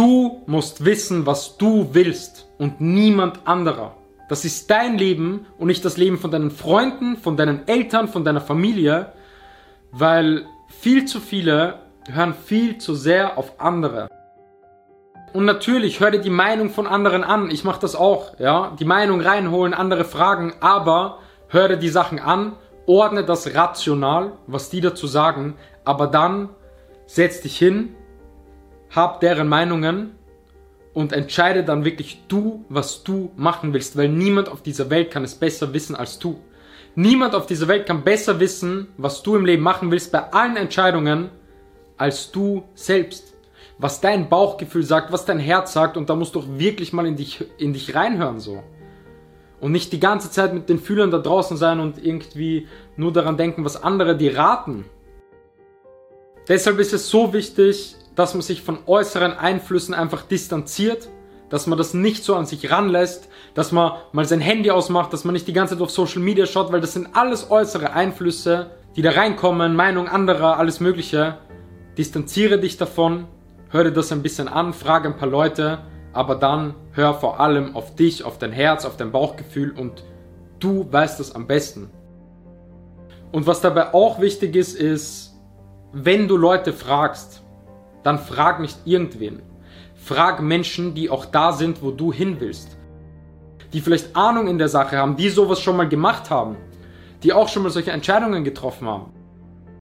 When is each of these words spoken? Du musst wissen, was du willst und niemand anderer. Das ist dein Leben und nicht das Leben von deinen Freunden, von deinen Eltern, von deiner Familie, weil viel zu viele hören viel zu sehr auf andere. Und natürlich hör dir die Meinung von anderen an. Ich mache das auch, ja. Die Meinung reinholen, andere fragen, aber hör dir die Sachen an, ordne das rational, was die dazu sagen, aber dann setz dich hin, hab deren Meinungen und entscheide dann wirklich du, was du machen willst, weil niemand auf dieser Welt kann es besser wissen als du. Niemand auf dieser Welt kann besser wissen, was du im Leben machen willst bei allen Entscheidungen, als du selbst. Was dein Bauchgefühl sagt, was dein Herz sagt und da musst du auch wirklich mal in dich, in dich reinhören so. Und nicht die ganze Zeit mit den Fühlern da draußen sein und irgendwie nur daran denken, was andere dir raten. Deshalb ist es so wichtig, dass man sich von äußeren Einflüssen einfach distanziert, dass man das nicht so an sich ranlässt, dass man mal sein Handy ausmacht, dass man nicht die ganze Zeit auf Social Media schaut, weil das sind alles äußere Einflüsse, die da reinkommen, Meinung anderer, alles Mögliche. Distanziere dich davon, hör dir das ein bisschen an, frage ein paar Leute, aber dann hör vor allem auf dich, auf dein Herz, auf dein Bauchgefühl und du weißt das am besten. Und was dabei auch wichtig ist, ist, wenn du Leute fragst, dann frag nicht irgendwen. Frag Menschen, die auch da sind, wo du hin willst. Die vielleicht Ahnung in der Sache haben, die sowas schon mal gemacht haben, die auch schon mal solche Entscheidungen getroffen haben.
Du 0.00 0.40
musst 0.46 0.86
wissen, 0.86 1.26
was 1.26 1.58
du 1.58 1.90
willst 1.92 2.48
und 2.56 2.80
niemand 2.80 3.40
anderer. 3.46 3.96
Das 4.30 4.46
ist 4.46 4.70
dein 4.70 4.96
Leben 4.96 5.44
und 5.58 5.66
nicht 5.66 5.84
das 5.84 5.98
Leben 5.98 6.16
von 6.16 6.30
deinen 6.30 6.50
Freunden, 6.50 7.18
von 7.18 7.36
deinen 7.36 7.68
Eltern, 7.68 8.08
von 8.08 8.24
deiner 8.24 8.40
Familie, 8.40 9.12
weil 9.92 10.46
viel 10.68 11.04
zu 11.04 11.20
viele 11.20 11.80
hören 12.10 12.32
viel 12.32 12.78
zu 12.78 12.94
sehr 12.94 13.36
auf 13.36 13.60
andere. 13.60 14.08
Und 15.34 15.44
natürlich 15.44 16.00
hör 16.00 16.10
dir 16.10 16.22
die 16.22 16.30
Meinung 16.30 16.70
von 16.70 16.86
anderen 16.86 17.22
an. 17.22 17.50
Ich 17.50 17.64
mache 17.64 17.82
das 17.82 17.94
auch, 17.94 18.38
ja. 18.38 18.74
Die 18.80 18.86
Meinung 18.86 19.20
reinholen, 19.20 19.74
andere 19.74 20.06
fragen, 20.06 20.54
aber 20.60 21.18
hör 21.48 21.68
dir 21.68 21.76
die 21.76 21.90
Sachen 21.90 22.20
an, 22.20 22.52
ordne 22.86 23.22
das 23.22 23.54
rational, 23.54 24.32
was 24.46 24.70
die 24.70 24.80
dazu 24.80 25.06
sagen, 25.06 25.58
aber 25.84 26.06
dann 26.06 26.48
setz 27.04 27.42
dich 27.42 27.58
hin, 27.58 27.96
hab 28.90 29.20
deren 29.20 29.48
Meinungen 29.48 30.12
und 30.92 31.12
entscheide 31.12 31.64
dann 31.64 31.84
wirklich 31.84 32.22
du, 32.28 32.64
was 32.68 33.04
du 33.04 33.30
machen 33.36 33.72
willst, 33.72 33.96
weil 33.96 34.08
niemand 34.08 34.48
auf 34.48 34.62
dieser 34.62 34.90
Welt 34.90 35.10
kann 35.10 35.24
es 35.24 35.34
besser 35.34 35.72
wissen 35.72 35.94
als 35.94 36.18
du. 36.18 36.40
Niemand 36.96 37.34
auf 37.34 37.46
dieser 37.46 37.68
Welt 37.68 37.86
kann 37.86 38.02
besser 38.02 38.40
wissen, 38.40 38.88
was 38.96 39.22
du 39.22 39.36
im 39.36 39.46
Leben 39.46 39.62
machen 39.62 39.90
willst 39.90 40.10
bei 40.10 40.32
allen 40.32 40.56
Entscheidungen, 40.56 41.30
als 41.96 42.32
du 42.32 42.64
selbst. 42.74 43.34
Was 43.78 44.00
dein 44.00 44.28
Bauchgefühl 44.28 44.82
sagt, 44.82 45.12
was 45.12 45.24
dein 45.24 45.38
Herz 45.38 45.72
sagt 45.72 45.96
und 45.96 46.10
da 46.10 46.16
musst 46.16 46.34
du 46.34 46.40
auch 46.40 46.48
wirklich 46.48 46.92
mal 46.92 47.06
in 47.06 47.16
dich, 47.16 47.44
in 47.58 47.72
dich 47.72 47.94
reinhören 47.94 48.40
so. 48.40 48.62
Und 49.60 49.72
nicht 49.72 49.92
die 49.92 50.00
ganze 50.00 50.30
Zeit 50.30 50.52
mit 50.52 50.68
den 50.68 50.78
Fühlern 50.78 51.10
da 51.10 51.18
draußen 51.18 51.56
sein 51.56 51.80
und 51.80 52.04
irgendwie 52.04 52.66
nur 52.96 53.12
daran 53.12 53.36
denken, 53.36 53.64
was 53.64 53.82
andere 53.82 54.16
dir 54.16 54.36
raten. 54.36 54.84
Deshalb 56.48 56.78
ist 56.78 56.92
es 56.92 57.08
so 57.08 57.32
wichtig, 57.32 57.94
dass 58.20 58.34
man 58.34 58.42
sich 58.42 58.60
von 58.60 58.80
äußeren 58.86 59.32
Einflüssen 59.32 59.94
einfach 59.94 60.20
distanziert, 60.20 61.08
dass 61.48 61.66
man 61.66 61.78
das 61.78 61.94
nicht 61.94 62.22
so 62.22 62.34
an 62.34 62.44
sich 62.44 62.70
ranlässt, 62.70 63.30
dass 63.54 63.72
man 63.72 63.92
mal 64.12 64.26
sein 64.26 64.40
Handy 64.40 64.70
ausmacht, 64.70 65.14
dass 65.14 65.24
man 65.24 65.32
nicht 65.32 65.48
die 65.48 65.54
ganze 65.54 65.74
Zeit 65.74 65.82
auf 65.82 65.90
Social 65.90 66.20
Media 66.20 66.44
schaut, 66.44 66.70
weil 66.70 66.82
das 66.82 66.92
sind 66.92 67.16
alles 67.16 67.50
äußere 67.50 67.94
Einflüsse, 67.94 68.72
die 68.94 69.00
da 69.00 69.12
reinkommen, 69.12 69.74
Meinung 69.74 70.06
anderer, 70.06 70.58
alles 70.58 70.80
Mögliche. 70.80 71.38
Distanziere 71.96 72.58
dich 72.58 72.76
davon, 72.76 73.26
hör 73.70 73.84
dir 73.84 73.92
das 73.92 74.12
ein 74.12 74.20
bisschen 74.20 74.48
an, 74.48 74.74
frage 74.74 75.08
ein 75.08 75.16
paar 75.16 75.26
Leute, 75.26 75.78
aber 76.12 76.34
dann 76.34 76.74
hör 76.92 77.14
vor 77.14 77.40
allem 77.40 77.74
auf 77.74 77.94
dich, 77.94 78.24
auf 78.24 78.36
dein 78.36 78.52
Herz, 78.52 78.84
auf 78.84 78.98
dein 78.98 79.12
Bauchgefühl 79.12 79.70
und 79.70 80.04
du 80.58 80.86
weißt 80.92 81.18
das 81.18 81.34
am 81.34 81.46
besten. 81.46 81.88
Und 83.32 83.46
was 83.46 83.62
dabei 83.62 83.94
auch 83.94 84.20
wichtig 84.20 84.56
ist, 84.56 84.78
ist, 84.78 85.40
wenn 85.94 86.28
du 86.28 86.36
Leute 86.36 86.74
fragst, 86.74 87.42
dann 88.02 88.18
frag 88.18 88.60
nicht 88.60 88.78
irgendwen. 88.84 89.42
Frag 89.94 90.40
Menschen, 90.42 90.94
die 90.94 91.10
auch 91.10 91.26
da 91.26 91.52
sind, 91.52 91.82
wo 91.82 91.90
du 91.90 92.12
hin 92.12 92.36
willst. 92.40 92.76
Die 93.72 93.80
vielleicht 93.80 94.16
Ahnung 94.16 94.48
in 94.48 94.58
der 94.58 94.68
Sache 94.68 94.96
haben, 94.96 95.16
die 95.16 95.28
sowas 95.28 95.60
schon 95.60 95.76
mal 95.76 95.88
gemacht 95.88 96.30
haben, 96.30 96.56
die 97.22 97.32
auch 97.32 97.48
schon 97.48 97.62
mal 97.62 97.70
solche 97.70 97.92
Entscheidungen 97.92 98.42
getroffen 98.42 98.88
haben. 98.88 99.12